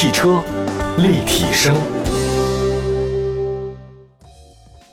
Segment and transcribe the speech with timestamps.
[0.00, 0.40] 汽车
[0.98, 1.74] 立体声，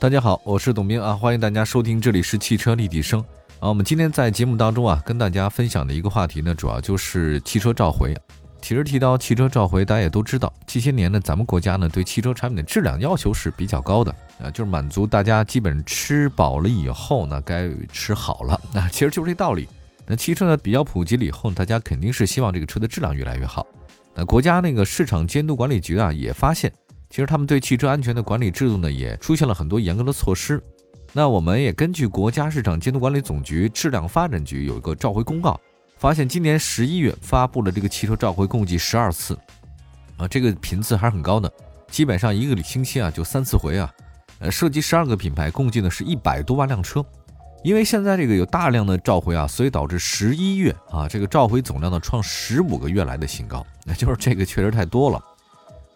[0.00, 3.20] 大家好，我是董斌啊，欢迎大家收听，这里是汽车立体声
[3.60, 3.68] 啊。
[3.68, 8.12] 我们今天在节目当中啊，跟大家分享的一个话题呢，主要就是汽车召回。
[8.60, 14.12] 其实提到汽车召回，大家也都知道，这些年呢，咱们国家呢对汽车产品的质量要求是比较高的
[14.42, 18.60] 啊，就是满足大家基本吃饱了以后呢，该吃好了。
[18.74, 19.68] 那其实就是这道理。
[20.04, 23.64] 那汽车呢比较普及了以后，大家肯定是希望这个车的质量越来越好。
[24.16, 26.72] 那国家那个市场监督管理局啊，也发现，
[27.10, 30.62] 其实他们对汽车安全的管理制度呢，也出现了很多严格的措施。
[31.12, 35.60] 那我们也根据国家市场监督管理总局质量发展局有一个召回公告。
[35.98, 39.34] 发现今年十一月发布了这个汽车召回共计十二次，
[40.18, 41.50] 啊，这个频次还是很高的，
[41.90, 43.90] 基本上一个星期啊就三次回啊，
[44.40, 47.02] 呃，涉及十二个品牌，共计呢是一百多万辆车。
[47.66, 55.20] 因为现在这个有大量的召回啊，所以导致十一月啊这个召回总量呢创十五个月来的新高，那就是这个确实太多了。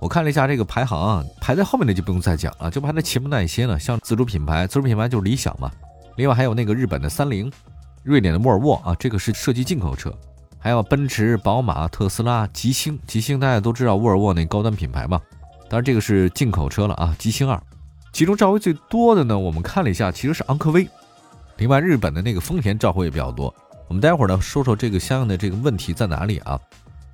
[0.00, 5.70] 我看了一下这个排行啊，排在后面的就不用再讲了，就排在前面那一些呢，像自主品牌，自主品牌就是理想嘛，
[6.16, 7.48] 另外还有那个日本的三菱。
[8.02, 10.12] 瑞典的沃尔沃啊，这个是涉及进口车，
[10.58, 12.98] 还有奔驰、宝马、特斯拉、吉星。
[13.06, 15.20] 吉星大家都知道沃尔沃那高端品牌嘛，
[15.68, 17.14] 当然这个是进口车了啊。
[17.16, 17.62] 吉星二，
[18.12, 20.84] 其中召回最多的呢，我们看了一下，其实是昂科威。
[21.60, 23.54] 另外，日本的那个丰田召回也比较多。
[23.86, 26.58] 我们待会儿呢说说这个相应的这个问题在哪里啊？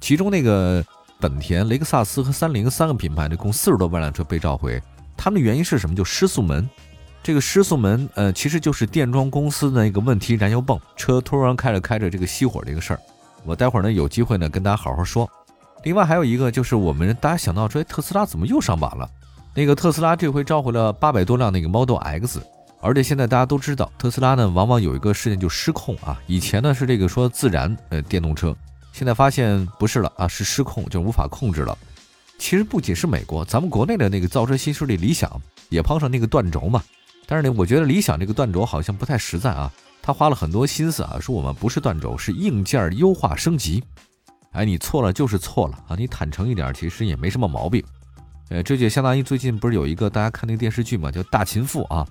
[0.00, 0.84] 其中那个
[1.18, 4.80] 本田、雷克萨斯和三菱三个品牌的共四十多万辆车被召回，
[5.16, 5.96] 他们的原因是什么？
[5.96, 6.68] 就失速门。
[7.24, 13.00] 这个失速门，呃，其实就是电装公司的那个问题，燃油泵车突然开着开着这个熄火这个事儿。
[13.44, 15.28] 我待会儿呢有机会呢跟大家好好说。
[15.82, 19.10] 另外还有一个就是我们大家想到说，特斯拉怎么又上榜了？
[19.54, 22.40] 那个特斯拉这回召回了八百多辆那个 Model X，
[22.86, 26.22] 而且现在大家都知道，特斯拉呢往往有一个事情就失控啊。
[26.28, 28.56] 以前呢是这个说自燃呃电动车，
[28.92, 31.76] 现在发现不是了啊，是失控就无法控制了。
[32.38, 35.28] 其实不仅是美国，咱们国内的那个造车新势力理想
[35.68, 36.80] 也碰上那个断轴嘛。
[37.26, 39.72] 但是呢，我觉得理想这个断轴好像不太实在啊。
[40.00, 43.82] 他花了很多心思啊，说我们不是断轴，是硬件优化升级。
[44.52, 47.82] 哎，你错了就是错了啊，你坦诚一点，其实也没什么毛病。
[48.50, 52.06] 呃，这就相当于最近不是有一个大家看那个电视剧嘛，叫《大秦赋》啊。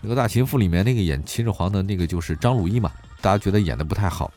[0.00, 4.30] 那个《大秦赋》里面那个演秦始皇的那个就是张鲁一嘛，大家觉得演的不太好。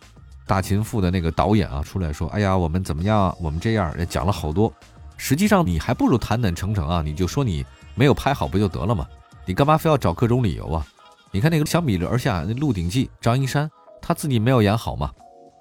[0.47, 3.35] 《大秦赋》的那个导演啊出来说：“哎呀，我们怎么样？
[3.39, 4.73] 我们这样讲了好多。
[5.17, 7.63] 实际上你还不如坦坦诚诚啊，你就说你
[7.93, 9.07] 没有拍好不就得了吗？”
[9.45, 10.85] 你干嘛非要找各种理由啊？
[11.31, 13.69] 你看那个相比而下，那《鹿鼎记》张一山
[14.01, 15.11] 他自己没有演好嘛？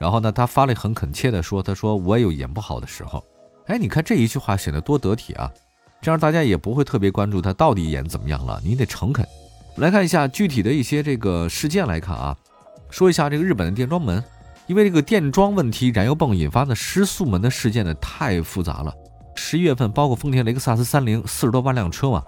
[0.01, 3.23] 然后呢，他发了很恳切的说：“他说我也有演不好的时候。”
[3.69, 5.53] 哎，你看这一句话显得多得体啊！
[6.01, 8.61] 这样大家也不会特别关注他到底演怎么样了。
[8.65, 9.25] 你得诚恳。
[9.77, 12.37] 来看一下具体的一些这个事件来看啊，
[12.91, 14.23] 说一下这个日本的电装门，
[14.67, 18.93] 因为这个电装问题，燃油泵引发的失速门的事件呢太复杂了。
[19.37, 22.23] 十一月份，包括丰田、雷克萨斯、三菱四十多万辆车嘛。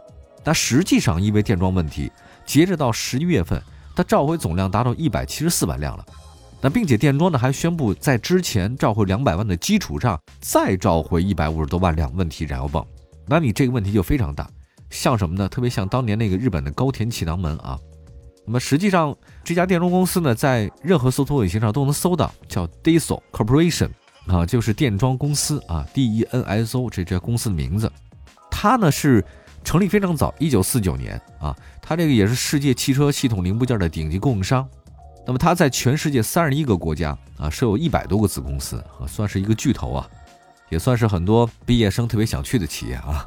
[0.45, 2.11] 那实际上，因为电装问题，
[2.47, 3.63] 截止到十一月份，
[3.95, 6.05] 它召回总量达到一百七十四万辆了。
[6.61, 12.85] 那并且电装呢还宣布，在之前召回两百万的基础上，再召回一百五十多万辆问题燃油泵。
[13.27, 14.49] 那你这个问题就非常大，
[14.93, 15.49] 像什么呢？
[15.49, 17.77] 特别像当年那个日本的高田气囊门啊。
[18.47, 23.89] 那么实际上，这家电装公司呢，在任何搜索引擎上都能搜到，叫 Diesel Corporation
[24.29, 27.91] 啊，就是电装公司啊，D E N S O 这家公司的名字。
[28.51, 29.25] 它呢是。
[29.65, 34.69] 成立非常早，一九四九年啊，它这个也是世界汽车系统零部件的顶级供应商。
[35.25, 40.11] 那么它在全世界三十一个国家啊，设有一百多个子公司啊，算是一个巨头啊，
[40.69, 43.25] 也算是很多毕业生特别想去的企业啊。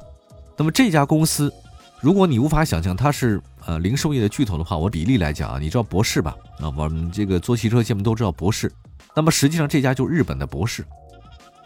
[0.57, 1.53] 那么这家公司，
[2.01, 6.35] 如果你无法想象它是呃零售业的巨头的话，我比例来讲啊，你知道博士吧？
[6.59, 8.71] 啊，我们这个做汽车节目都知道博士。
[9.15, 10.85] 那么实际上这家就日本的博士。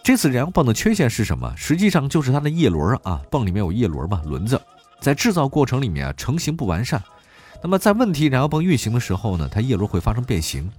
[0.03, 1.53] 这次燃油泵的缺陷是什么？
[1.55, 4.59] 实际上就是它的叶轮啊，泵里面有叶轮嘛，轮子
[4.99, 7.03] 在制造过程里面啊成型不完善。
[7.61, 10.69] 那么在问题燃油泵运行的时候呢，它叶轮会发生变形，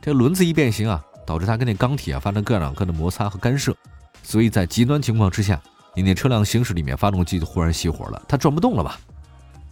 [0.00, 3.76] 这轮子一变形啊，导致它跟那钢铁啊发生各种各的摩擦和干涉。
[4.22, 5.60] 所以在极端情况之下，
[6.00, 8.98] 你那车辆行驶里面发动机就忽然熄火了，它转不动了吧？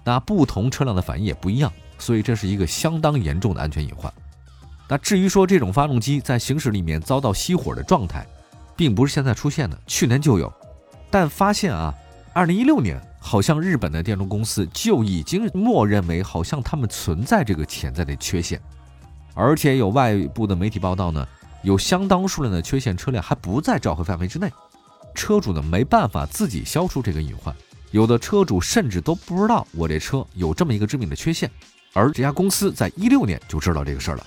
[0.04, 4.12] 那不同车辆的反应也不一样，所以这是一个相当严重的安全隐患。
[4.86, 8.26] 那至于说这种发动机在行驶里面遭到熄火的状态，
[8.76, 10.52] 并不是现在出现的，去年就有，
[11.10, 11.94] 但发现啊，
[12.34, 18.60] 二零一六年好像日本的电动公司就已经默认为好像他们存在这个潜在的缺陷，
[19.32, 21.26] 而且有外部的媒体报道呢，
[21.62, 24.50] 有相当数量的缺陷车辆还不在召回范围之内，
[25.14, 27.54] 车主呢没办法自己消除这个隐患，
[27.90, 31.50] 有的车主甚至都不知道我这车有这么一个致命的缺陷，
[31.92, 34.26] 而这家公司在一六年就知道这个事儿了，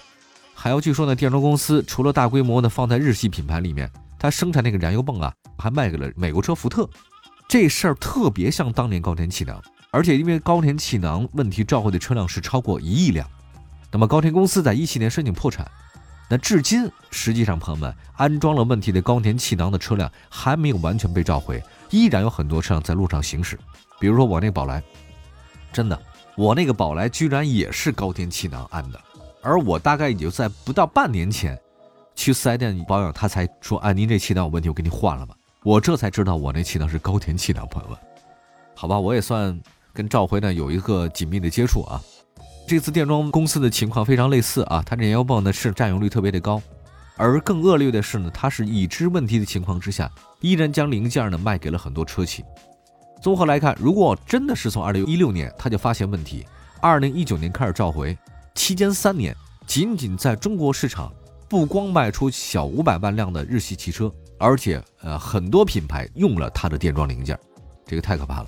[0.54, 3.90] 还有据说呢，电装公司除了大规模的放在日系品牌里面。
[4.20, 6.88] 它生产那个燃油泵啊，还卖给了美国车福特。
[7.48, 13.28] 这事儿特别像当年高田气囊，而且因为高田气囊问题召回的车辆是超过一亿辆。
[13.92, 15.68] 那么高田公司在一七年申请破产，
[16.32, 23.60] 那至今实际上朋友们安装了问题的高田气囊的车辆还没有完全被召回，依然有很多车辆在路上行驶。
[24.00, 24.82] 比如说我那个宝来，
[25.74, 26.02] 真的，
[26.38, 29.02] 我那个宝来居然也是高田气囊安的，
[29.42, 31.60] 而我大概也就在不到半年前
[32.16, 37.98] 去四 S 店保养，他才说：“哎，您这气囊有问题，我给你换了吧。”我这才知道我那气囊是高田气囊，朋友们，
[38.74, 39.60] 好吧，我也算
[39.92, 42.02] 跟召回呢有一个紧密的接触啊。
[42.72, 46.62] 这次电装公司的情况非常类似啊，它这燃油泵呢是占用率特别的高，
[47.18, 50.10] 而更恶劣的是呢，它是已知问题的情况之下，
[50.40, 52.46] 依然将零件呢卖给了很多车企。
[53.22, 56.46] 综合来看，如果真的是从二零一六年他就发现问题，
[56.80, 58.18] 二零一九年开始召回，
[58.56, 59.36] 期间三年，
[59.68, 61.12] 仅仅在中国市场，
[61.50, 64.10] 不光卖出小五百万辆的日系汽车，
[64.40, 67.38] 而且呃很多品牌用了它的电装零件，
[67.86, 68.48] 这个太可怕了。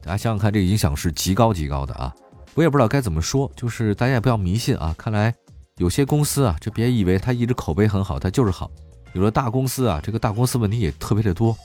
[0.00, 2.14] 大家想想看，这个影响是极高极高的啊！
[2.54, 4.94] 我也不知道该怎么说，就是大家也不要迷信啊。
[4.98, 5.34] 看来
[5.78, 8.70] 有些公司啊，就别以为它一直口碑很好，它就是好。
[9.14, 11.56] 有的大公司啊，这个大公司问题也特别的多。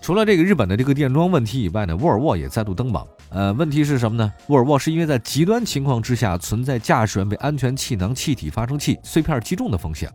[0.00, 3.06] 除了这个日本的这个电装问题以外呢，沃尔沃也再度登榜。
[3.30, 4.32] 呃，问题是什么呢？
[4.48, 10.12] 沃尔沃是因为在极端情况之下存在驾驶员被安全气囊气体发生器碎片击中的风险。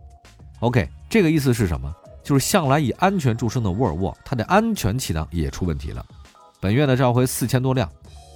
[0.60, 1.92] OK，这个意思是什么？
[2.22, 6.04] 就是向来以安全著称的沃尔沃，它的安全气囊也出问题了。
[6.60, 7.90] 本月呢召回四千多辆，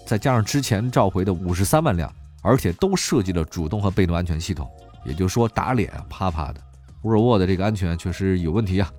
[0.07, 2.13] 再加上之前召回的五十三万辆，
[2.43, 4.71] 而且都设计了主动和被动安全系统，
[5.05, 6.61] 也就是说打脸啊，啪啪的。
[7.03, 8.91] 沃尔沃的这个安全确实有问题啊。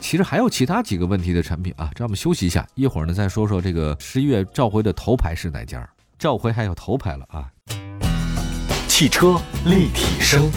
[0.00, 5.88] 其实还有其他几个问题的产品啊，让我们休息一下，一会儿呢再说说这个十一月召回的头牌是哪家？
[6.18, 7.50] 召回还有头牌了啊！
[8.86, 10.50] 汽车立体声，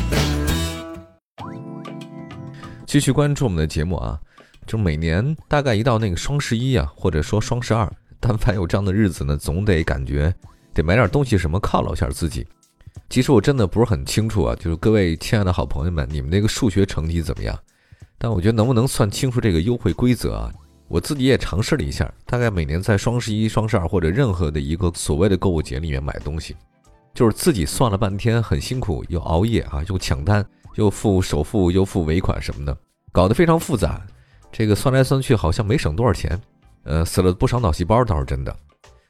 [2.85, 4.19] 继续关注我们的节目啊！
[4.65, 10.33] 就每年大概一到那个双十一啊，或者说双十二，但凡有这样的日子呢，总得感觉
[10.73, 12.45] 得买点东西什么犒劳一下自己。
[13.09, 17.57] 其实我真的不是很清楚啊，就是各位亲爱的好朋友们，你们那个数学成绩怎么样？
[18.17, 20.51] 但我觉得能不能算清楚这个优惠规则啊？
[20.87, 26.55] 我自己也尝试了一下，大概每年在双十一、双十二或者任何的一个所谓的购物节里面买东西，
[27.13, 32.75] 就是自己算了半天，很辛苦，又熬夜啊，又抢单，又付首付，又付尾款什么的，
[33.11, 34.01] 搞得非常复杂。
[34.51, 36.39] 这个算来算去好像没省多少钱，
[36.87, 38.55] 呃，死了不少脑细胞倒是真的。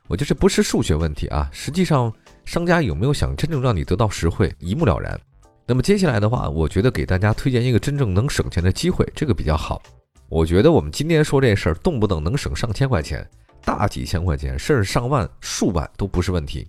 [0.08, 2.12] 我觉得这不是数学问题啊，实际上
[2.46, 5.20] 商家有没有想真正让你得到实惠，一目了然。
[5.66, 9.82] 那么接下来的话，我觉得给大家推荐一个真正能省钱的机会，这个比较好。
[10.30, 13.30] 我觉得我们今天说这事儿，动不动能省上千块钱，
[13.64, 16.68] 大几千块钱，甚至上万、数万都不是问题。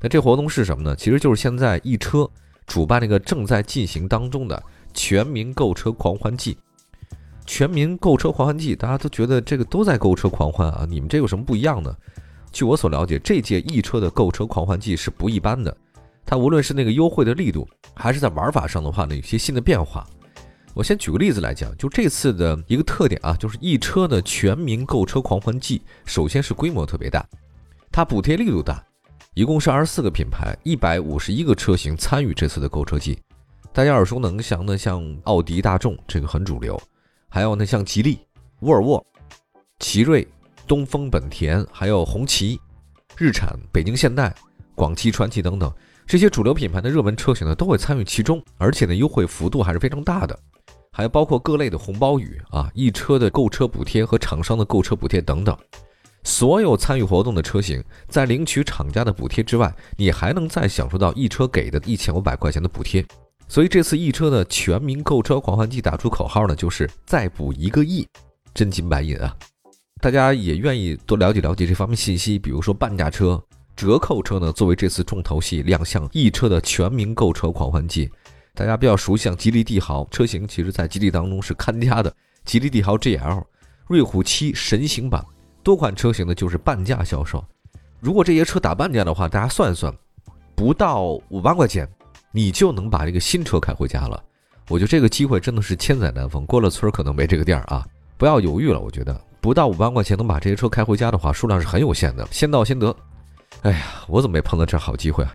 [0.00, 0.96] 那这活动是什么呢？
[0.96, 2.28] 其实就是现在易车
[2.66, 4.62] 主办那个正在进行当中的
[4.94, 6.56] 全民购车狂欢季。
[7.50, 11.92] 全民购车狂欢季，大家都觉得这个都在购车狂欢啊，你们这有什么不一样呢？
[12.52, 15.76] 据我所了解，这届易车的购车狂欢季是不一般的。
[16.24, 20.06] 它无论是那个优惠的力度，还是在玩法上的话呢，有些新的变化。
[20.74, 27.26] 我先举个例子来讲，就这次的一个特点啊，就是易车的全民购车狂欢季，首先是规模特别大，
[27.90, 28.80] 它补贴力度大，
[29.34, 33.18] 一共是二十四个品牌，一百五十一个车型参与这次的购车季。
[33.72, 36.76] 大家耳熟能详的，像奥迪、大众，这个很主流；
[37.32, 38.18] 还有呢，像吉利、
[38.62, 39.02] 沃尔沃、
[39.78, 40.26] 奇瑞、
[40.66, 42.60] 东风本田，还有红旗、
[43.16, 44.34] 日产、北京现代、
[44.74, 45.72] 广汽传祺等等。
[46.06, 50.36] 这些主流品牌的热门车型呢，都会参与其中，而且呢，优惠幅度还是非常大的，
[50.90, 55.56] 还包括各类的红包雨啊，易车的购车补贴和厂商的购车补贴等等。
[56.24, 63.06] 所有参与活动的车型，在领取厂家的补贴之外，你还能再享受到易车给的一千五百块钱的补贴。
[63.50, 68.06] 所以这次易车的全民购车狂欢季打出口号呢，就是再补一个亿，
[68.54, 69.36] 真金白银啊！
[70.00, 73.42] 大家也愿意多了解了解这方面信息，比如说半价车。
[73.74, 78.08] 折扣车呢，作为这次重头戏亮相，易车的全民购车狂欢季，
[78.54, 82.14] 大家比较熟悉，像吉利帝豪车型，其实在吉利当中是看家的。
[82.44, 83.42] 吉利帝豪 GL、
[83.88, 85.24] 瑞虎七神行版
[85.64, 87.44] 多款车型呢，就是半价销售。
[87.98, 89.92] 如果这些车打半价的话，大家算一算，
[90.54, 91.88] 不到五万块钱，
[92.32, 94.22] 你就能把这个新车开回家了。
[94.68, 97.84] 我觉得这个机会真的是千载难逢，过了村可能没这个店儿啊！
[98.16, 102.94] 不要犹豫了，我觉得不到五万块钱能把这些车开回家的话，数量是很有限的，先到先得。
[103.62, 105.34] 哎呀，我怎么没碰到这好机会啊？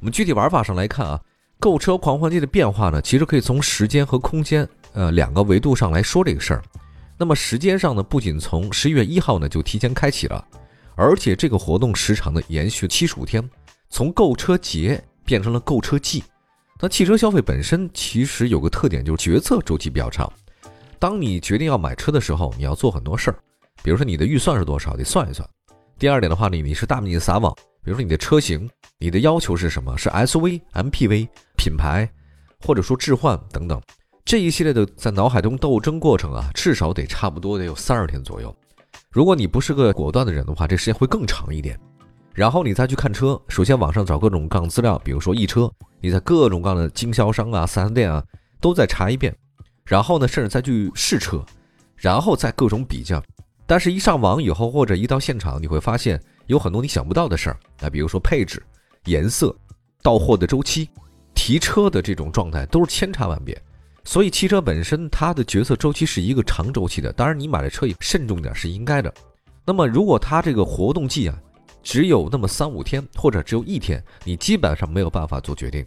[0.00, 1.18] 我们具体玩法上来看啊，
[1.58, 6.62] 购车狂欢季的变化呢，其实可以从时间和空间呃两个维度上来说这个事儿。
[7.16, 10.44] 那么时间上呢，不仅从十一月一号呢就提前开启了，
[10.96, 13.42] 而且这个活动时长呢延续七十五天，
[13.88, 16.22] 从购车节变成了购车季。
[16.80, 20.30] 那汽车消费本身其实有个特点，就是决策周期比较长。
[20.98, 23.36] 当你决定要买车的时候，你要做很多事儿，
[23.82, 25.48] 比如说你的预算是多少，得算一算。
[25.98, 29.96] 第二点的话呢，你是大面积撒网，比如说你的车型，你的要求是什么？
[29.96, 32.08] 是 SUV、MPV、品牌，
[32.60, 33.80] 或者说置换等等，
[34.24, 38.54] 这一系列的在脑海中斗争过程啊，至少得差不多得有三十天左右。
[39.10, 41.78] 如果你不是个果断的人的话，这时间会更长一点。
[42.34, 48.22] 然后你再去看车，首先网上找各种各样的资料，比如说易车，你在各种各样的经销商啊、四 S 店啊
[48.60, 49.34] 都再查一遍。
[49.84, 51.44] 然后呢，甚至再去试车，
[51.94, 53.22] 然后再各种比较。
[53.66, 57.56] 但是，一上网以后，或者一到现场，你会发现有很多你想不到的事儿。
[57.80, 58.62] 那比如说配置、
[59.04, 59.54] 颜色、
[60.02, 60.88] 到货的周期、
[61.34, 63.56] 提车的这种状态，都是千差万别。
[64.04, 67.12] 所以，汽车本身它的决策周期是一个长周期的。
[67.12, 69.12] 当然，你买了车也慎重点是应该的。
[69.64, 71.38] 那么，如果它这个活动季啊，
[71.84, 75.86] 只有那么三五天，或者只有一天，你基本上没有办法做决定。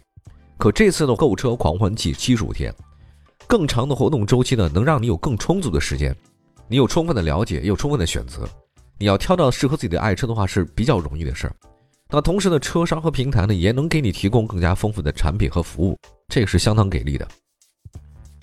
[0.56, 2.72] 可这次的购车狂欢季七十五天。
[3.46, 6.14] 更长的活动周期呢，能让你有更充足的时间，
[6.68, 8.48] 你有充分的了解，也有充分的选择。
[8.98, 11.54] 你要挑到适合自己的爱车的话，是比较容易的事儿。
[12.10, 17.26] 那同时呢，车商和平台呢，也能给你提供更加丰富的产品和服务，这个是相当给力的。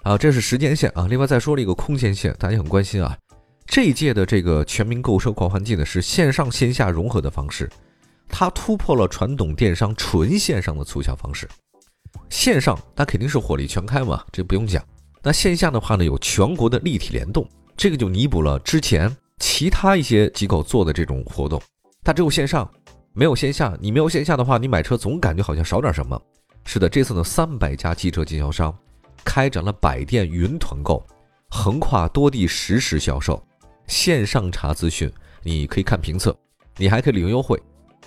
[0.04, 1.08] 啊，这是时间线啊。
[1.08, 3.18] 另外再说了一个空间线，大家很关心啊。
[3.66, 7.70] 这一届的这个全民购车狂欢季呢，是线上线下融合的方式，
[8.30, 11.48] 它突破了传统电商纯线上的促销方式。
[12.30, 14.84] 线上那肯定是火力全开嘛，这不用讲。
[15.22, 21.62] 那线下的话呢，有全国的立体联动，这个就弥补了之前其他一些机构做的这种活动。
[22.04, 22.70] 它只有线上，
[23.14, 23.76] 没有线下。
[23.82, 26.20] 你没有线下的话，你买车总感觉好像少点什么。
[26.64, 28.74] 是的，这次呢，三百家汽车经销商
[29.24, 31.06] 开展了百店云团购，
[31.50, 33.44] 横跨多地实时销售，
[33.88, 35.12] 线上查资讯，
[35.44, 36.36] 你可以看评测，
[36.78, 37.62] 你还可以领优惠。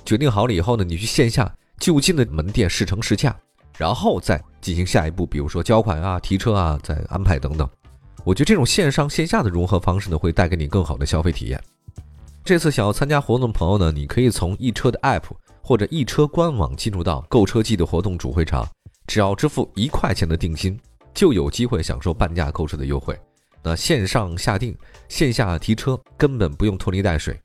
[0.05, 3.37] 决定好了以后呢，你去线下就近的门店试乘试驾。
[3.77, 7.69] 然后再进行下一步，比如说交款啊、提车啊、再安排等等。
[8.25, 11.63] 我觉得这种线上线下的融合方式呢，会带给你更好的消费体验。
[12.43, 15.23] 这次想要参加活动的朋友呢，你可以从易车的 App
[15.63, 18.67] 或者易车官网进入到购车季的活动主会场，
[19.07, 20.77] 只要支付一块钱的定金，
[21.15, 23.17] 就有机会享受半价购车的优惠。
[23.69, 24.75] 那线上下定、
[25.11, 27.39] 线下提车根本不用拖泥带水，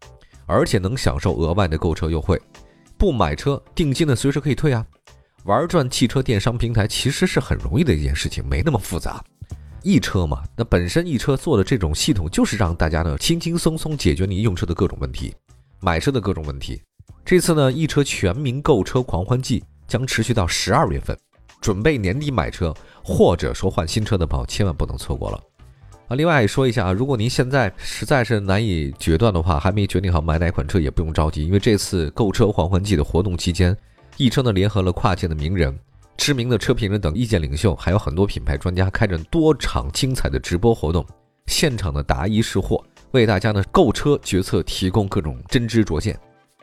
[0.46, 2.42] 而且能享受额外的购车优惠。
[2.98, 4.86] 不买车定金呢，随时可以退啊。
[5.44, 9.22] 玩转汽车电商平台其实是很容易的一件事情，没那么复杂。
[9.82, 15.36] 易车嘛，那本身易车做的这种系统就是让大家呢轻轻松松解决你用车的各种问题，
[15.82, 16.82] 买车的各种问题。
[17.26, 21.18] 这次呢，易车全民购车狂欢季将持续到十二月份，
[21.60, 25.44] 准备年底买车或者说换新车的朋友千万不能错过了
[26.08, 26.16] 啊！
[26.16, 33.76] 另外说一下啊，如果您现在实在是难以决断的话，还没决定好买哪款车也不用着急，因为这次购车狂欢季的活动期间。
[34.18, 35.76] 易车呢联合了跨界的名人、
[36.18, 41.06] 知名的车评人等意见领袖，还有很多品牌专家，开展多场精彩的直播活动，
[41.48, 46.20] 现场的答疑释惑，为大家呢购车决策提供各种真知灼见。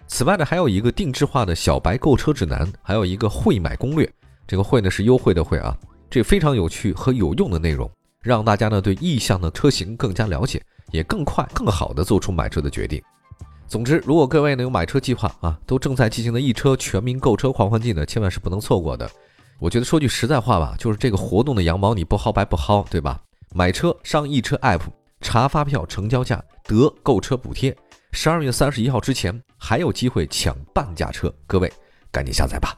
[0.06, 4.08] 此外呢，还有一个定制化的小白购车指南，还有一个会买攻略。
[4.46, 5.76] 这个会呢是优惠的会啊，
[6.08, 7.90] 这非常有趣和有用的内容，
[8.22, 13.02] 让大家呢对意向的车型更加了解，也更快、更好的做出买车的决定。
[13.66, 19.08] 总之，如果各位呢有买车计划啊，都正在进行的易车全民购车狂欢季呢，千万是不能错过的。
[19.58, 23.20] 我觉得说句实在话吧，就是这个活动的羊毛你不薅白不薅，对吧？
[23.54, 24.80] 买车上易车 app
[25.20, 27.76] 查发票、成交价得购车补贴，
[28.12, 31.72] 十二月三十一号之前还有机会抢半价车，各位
[32.10, 32.76] 赶紧下载吧。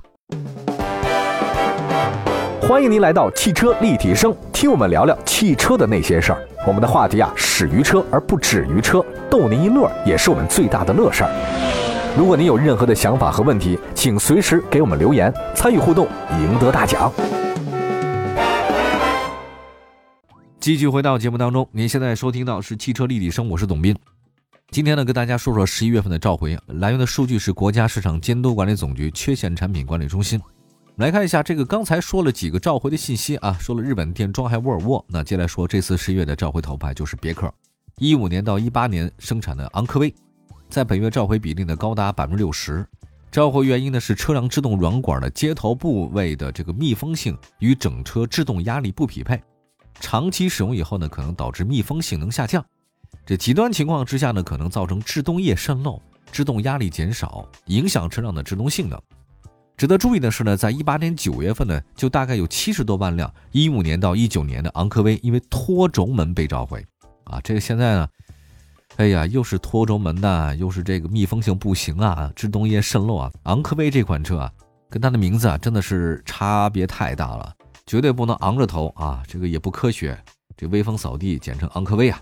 [2.68, 6.48] 欢迎您来到汽车立体声，听我们聊聊汽车的那些事儿。
[6.64, 12.14] 我们的话题啊，始于车而不止于车，逗您一乐也是我们最大的乐事儿。
[12.16, 16.06] 如果您有任何的想法和问题，请随时给我们留言，参与互动，
[16.40, 17.12] 赢得大奖。
[20.60, 23.94] 继续回到节目当中，您现在收听到是汽车立体声，我是董斌。
[24.70, 30.40] 今天呢，跟大家说说十一月份的召回，来源的数据是国家市场监督管理总局缺陷产品管理中心。
[30.96, 37.52] 来看一下这个，刚才说了几个召回的信息啊，说了日本电装还沃尔沃，那接下来说这次十月的召回头牌就是别克，
[37.96, 40.14] 一五年到一八年生产的昂科威，
[40.68, 42.86] 在本月召回比例呢高达百分之六十，
[43.30, 49.42] 召回原因呢是车辆制动软管的接头部位的这个密封性与整车制动压力不匹配，
[49.98, 52.62] 长期使用以后呢可能导致密封性能下降，
[53.24, 59.00] 这极端情况之下呢可能造成制动液渗漏、制动压力减少，影响车辆的制动性能。
[59.76, 66.84] 值得注意的是呢，在一八年九月份呢，就大概有七十多万辆一五年到一九年的昂科威因为拖轴门被召回，
[67.24, 68.08] 啊，这个现在呢，
[68.96, 74.52] 哎呀，又是拖轴门呐，又是这个密封性不行啊，制动液渗漏啊，昂科威这款车啊，
[74.88, 77.52] 跟它的名字啊真的是差别太大了，
[77.86, 80.16] 绝对不能昂着头啊，这个也不科学。
[80.54, 82.20] 这威风扫地，简称昂科威啊。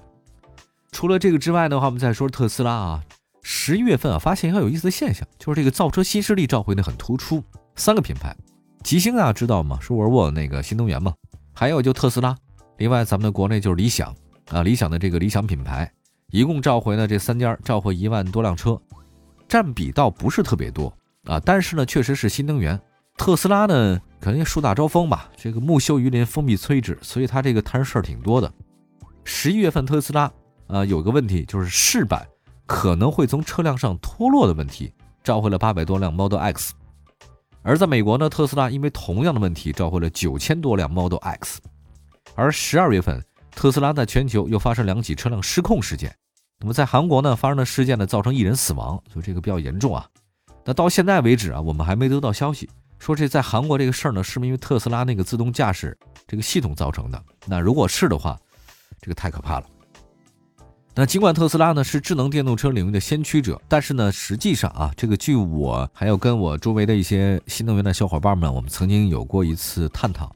[0.93, 3.05] 除了这个之外的话，我们再说特斯拉啊，
[3.43, 7.43] 十一月份啊，发现一个有意思的现象，就是这个造车新势力召回的很突出，
[7.75, 8.37] 三个品牌，
[8.83, 9.79] 吉星啊，知道吗？
[9.81, 11.15] 是沃尔沃那个新能源嘛？
[11.53, 12.37] 还有就特斯拉，
[12.79, 14.15] 另外咱们的国内就是理想
[14.51, 15.91] 啊，理想的这个理想品牌，
[16.31, 18.81] 一共召回呢这三家召回一万多辆车，
[19.49, 20.93] 占比倒不是特别多
[21.25, 22.81] 啊，但是呢确实是新能源。
[23.17, 28.51] 特斯拉呢可能树大招风吧，这个木秀于林，风必摧之，所以它这个摊事儿挺多的。
[29.25, 30.31] 十一月份特斯拉
[30.67, 32.27] 啊有个问题就是试版
[32.71, 34.93] 可能会从车辆上脱落的问题，
[35.25, 36.73] 召回了八百多辆 Model X。
[37.63, 41.61] 而在美国呢，特斯拉因为同样的问题召回了九千多辆 Model X。
[42.37, 46.15] 而十二月份，特斯拉在全球又发生两起车辆失控事件。
[46.61, 50.07] 那么在韩国呢，发生的事件呢，造成一人死亡，所以这个比较严重啊。
[50.65, 57.21] 那到现在为止啊，我们还没得到消息说这在韩国这个事儿呢，是不是因为特斯拉那个自动驾驶这个系统造成的？
[57.47, 58.39] 那如果是的话，
[59.01, 59.67] 这个太可怕了。
[61.01, 70.31] 那尽管特斯拉呢是智能电动车领域的先驱者，但是呢，实际上啊，这个据我还有跟我周围的一些新能源的小伙伴们，我们曾经有过一次探讨，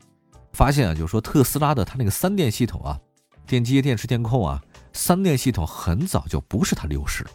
[0.54, 2.99] 发现啊，就是说特斯拉的它那个三电系统啊，
[3.47, 4.59] 电机、电池、电控啊，
[4.94, 7.26] 三电系统很早就不是它的优势。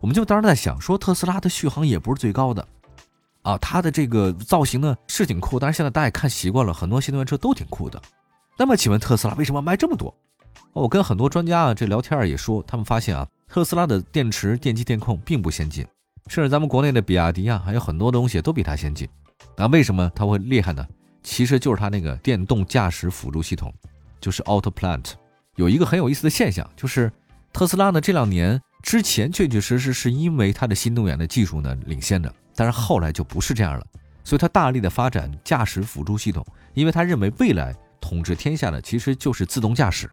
[0.00, 2.66] 我们就当时在想，说特斯拉的续航也不是最高的，
[3.42, 8.00] 啊，它的这个造型呢是挺酷，但是现在大家也看习惯了，很多新能源车都挺酷的。
[8.56, 10.16] 那么请问特斯拉为什么卖这么多？
[10.76, 15.86] 我跟很多专家啊这聊天也说，他们发现啊，特斯拉的电池、电机、电控并不先进，
[16.26, 19.08] 甚至咱们国内的比亚迪啊，还有很多东西都比它先进。
[19.56, 20.86] 那为什么它会厉害呢？
[21.22, 23.72] 其实就是它那个电动驾驶辅助系统，
[24.20, 25.12] 就是 Autopilot。
[25.54, 27.10] 有一个很有意思的现象，就是
[27.54, 33.86] 特斯拉呢这两年之前确确实实是因为它的新能源的技术呢领先的，但是后来就不是这样了，
[34.22, 40.10] 所以它大力的发展驾驶辅助系统，因为他认为未来统治天下的其实就是自动驾驶。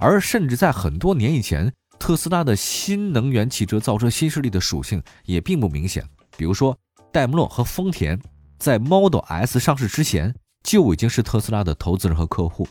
[0.00, 6.02] 而甚至在很多年以前，特斯拉的新能源汽车造车新势力的属性也并不明显。
[6.38, 6.76] 比如说，
[7.12, 8.18] 戴姆勒和丰田
[8.58, 12.66] 在 Model S 上市之前就已经是特斯拉的投资人和客户。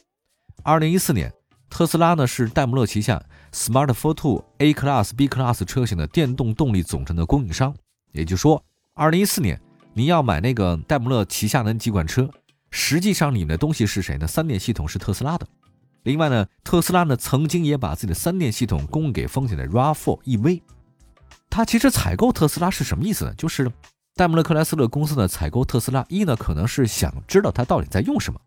[0.63, 1.31] 二零一四年，
[1.69, 7.75] 特斯拉呢是戴姆勒旗下 Smart Fortwo A Class、B Class 车型的电动动力总成的供应商。
[8.11, 8.63] 也就是说，
[8.95, 9.61] 二零一四年
[9.93, 12.27] 你要买那个戴姆勒旗下的几款车，
[12.71, 14.25] 实际上里面的东西是谁呢？
[14.25, 15.47] 三电系统是特斯拉的。
[16.03, 20.61] 另外呢，特斯拉呢曾经也把自己的三电系统供给丰田的 RAV4 EV。
[21.49, 23.33] 它其实采购特斯拉是什么意思呢？
[23.35, 23.69] 就是
[24.15, 28.39] 戴姆勒克莱斯勒公司呢采购特斯拉，一呢可能是想知道它到底在用什么；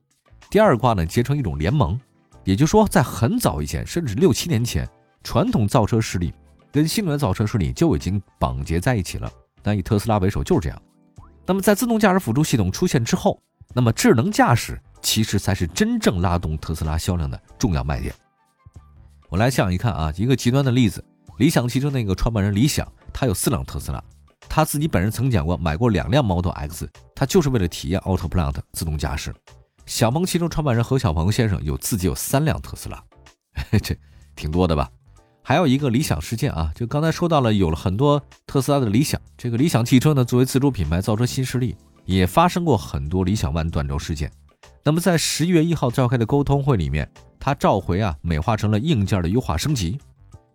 [0.50, 1.98] 第二卦呢结成一种联盟。
[2.44, 4.88] 也就是说，在很早以前，甚至六七年前，
[5.22, 6.32] 传统造车势力
[6.72, 9.30] 跟新能源造车势力就已经绑结在一起了。
[9.62, 10.82] 那以特斯拉为首就是这样。
[11.46, 13.40] 那么在自动驾驶辅助系统出现之后，
[13.74, 14.80] 那么智能驾驶。
[15.12, 18.14] 其实才是真正拉动特斯拉销量的重要卖点。
[19.28, 21.04] 我来想一看啊，一个极端的例子，
[21.36, 24.02] 理想汽车那个创办人李想，他有四辆特斯拉，
[24.48, 29.34] 他自己本人曾讲过，买过两辆 Model X，他就是为了体验 Autopilot 自动驾驶。
[29.84, 33.04] 小鹏汽车创办人何小鹏先生有自己有三辆特斯拉，
[33.82, 33.94] 这
[34.34, 34.90] 挺多的吧？
[35.42, 44.32] 还有一个理想事件啊，就刚才说到了，有了很多特斯拉的理想，这个理想汽车呢，作为自主品牌造车新势力，也发生过很多理想 ONE 断轴事件。
[44.84, 49.98] 那么在十一月一号召开的沟通会里面，他召回啊美化成了硬件的优化升级。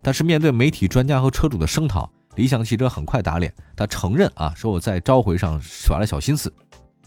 [0.02, 6.52] 但是面对媒体、专家和车主的声讨，理想汽车很快打脸，他承认啊说我在召回上耍了小心思。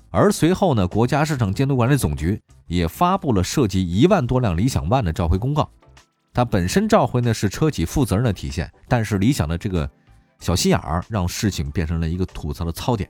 [0.09, 5.69] 而随后呢，国家市场监督管理总局也发布了涉及一万多辆理想 ONE 的召回公告。
[6.33, 9.89] 它本身召回呢是车企负责任的体现，但是理想的这个
[10.39, 13.09] 小心眼儿让事情变成了一个吐槽的槽点。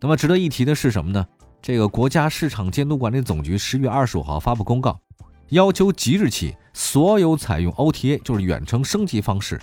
[0.00, 1.26] 那么值得一提的是什么呢？
[1.66, 5.00] 这个国家市场监督管理总局十月二十五号发布公告，
[5.48, 9.60] 要求即日起，所有采用 OTA 就是远程升级方式，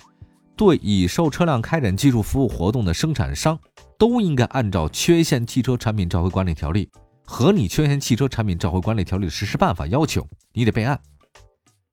[0.54, 3.58] 对已售车辆开展技术服务活动的生产商，
[3.96, 6.90] 都应该按照《缺陷汽车产品召回管理条例》
[7.24, 11.00] 和《你缺陷汽车产品召回管理条例》实施办法要求，你得备案。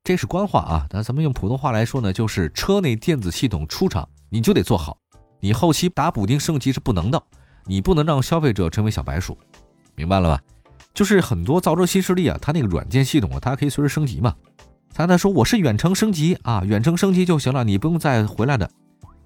[0.04, 4.98] 这是官话啊，那咱们用普通话来说呢，就是车内电子系统出厂你就得做好，
[5.40, 7.22] 你后期打补丁升级是不能的，
[7.64, 9.38] 你不能让消费者成为小白鼠。
[9.94, 10.42] 明白了吧？
[10.94, 14.34] 就是很多造车新势力啊，它那个软件系统啊，它可以随时升级嘛。
[14.94, 18.70] 他他说我是远程升级啊，远程升级就行了，你不用再回来的。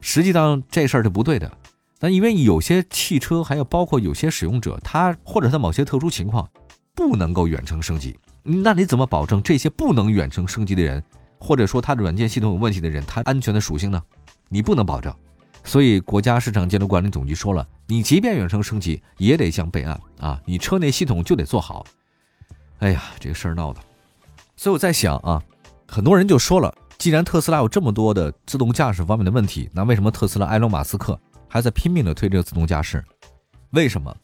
[0.01, 1.51] 实际上这事儿是不对的。
[1.99, 6.49] 那因为有些汽车，还有包括有些使用者，他或者他某些特殊情况
[6.95, 11.03] 不能够远程升级，那你怎么保证这些不能远程升级的人，
[11.41, 14.01] 或者说他的软件系统有问题的人，他安全的属性呢？
[14.49, 15.13] 你不能保证。
[15.65, 20.41] 所以，国家市场监督管理总局说了，你即便远程升级，也得向备案啊！
[20.45, 21.87] 你车内系统就得做好。
[22.79, 23.81] 哎呀，这个事儿闹的。
[24.57, 25.43] 所以我在想啊，
[25.87, 31.19] 很多人就说了，既然特斯拉有这么多的自动驾驶方面的问题，那为什么特斯拉埃隆·马斯克
[31.49, 33.05] 还在拼命的推这个自动驾驶？
[33.71, 34.15] 为什么？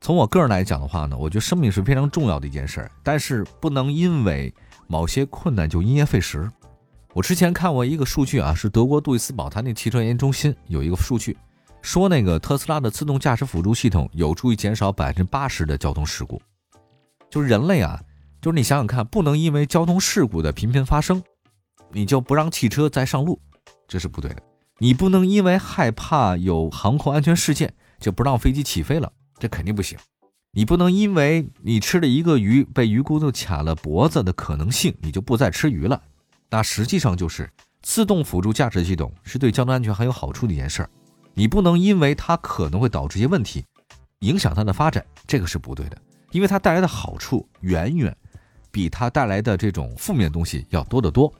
[0.00, 4.52] 从我个人来讲的话呢，我觉得生命是非常重要的一件事儿，但是不能因为
[4.86, 6.50] 某些困难就因噎废食。
[7.12, 11.36] 我之前看过一个数据啊，是德国杜伊斯堡，它那汽车研究中心有一个数据，
[11.84, 16.40] 说那个特斯拉的自动驾驶辅助系统有助于减少百分之八十的交通事故。
[17.30, 18.00] 就是人类啊，
[18.40, 21.22] 就是你想想看，不能因为交通事故的频频发生，
[21.92, 23.38] 你就不让汽车再上路，
[23.86, 24.42] 这是不对的。
[24.78, 29.12] 你不能因为害怕有航空安全事件，就不让飞机起飞了。
[29.38, 29.98] 这肯定不行，
[30.52, 36.00] 你不能因为你吃了一个鱼被鱼骨头卡了脖子的可能性，你就不再吃鱼了。
[36.48, 37.50] 那实际上就是
[37.82, 40.90] 自动辅助驾驶系统是对交通安全很有好处的一件事儿，
[41.34, 43.64] 你不能因为它可能会导致一些问题，
[44.20, 45.98] 影响它的发展，这个是不对的，
[46.30, 48.16] 因为它带来的好处远远
[48.70, 51.32] 比它带来的这种负面东西要多得多。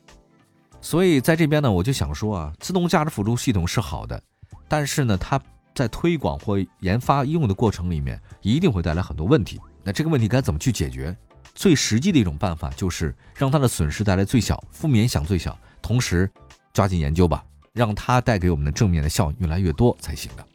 [0.81, 4.23] 所以在这边呢，我就想说啊，自动驾驶辅助系统是好的，
[4.69, 5.41] 但是呢，它。
[5.75, 9.61] 在推广或研发应用的过程里面，一定会带来很多问题。
[9.83, 11.13] 那这个问题该怎么去解决？
[11.53, 16.31] 最实际的一种办法就是让它的损失带来最小，负面影响最小，同时
[16.73, 20.47] 抓紧研究吧，让它带给我们的正面的效应越来越多才行的。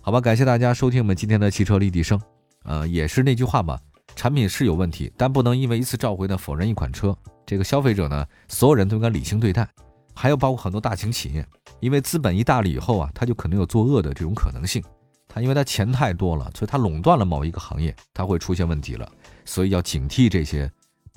[0.00, 2.20] 好吧，感谢大家收听我们今天的汽车立体声。
[2.64, 3.78] 呃，也是那句话吧，
[4.16, 7.16] 产品是有问题，但不能因为一次召回呢否认一款车。
[7.46, 9.68] 这个消费者呢，所有人都应该理性对待。
[10.14, 11.46] 还有包括很多大型企业，
[11.80, 14.82] 因为资本一大了以后啊，他就可能有作恶的这种可能性。
[15.28, 19.06] 他因为他钱太多了，所以他垄断了某一个行业，他会出现问题了。
[19.44, 20.70] 所以要警惕这些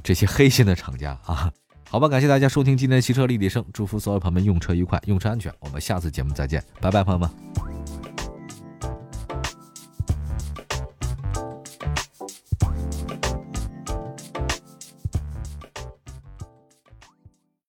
[0.04, 1.52] 这些黑心的厂家啊！
[1.92, 5.54] 好吧，感谢大家收听今天的汽车立体声，祝福所有朋友们用车愉快，用车安全。
[5.60, 7.30] 我们下次节目再见，拜拜，朋友们。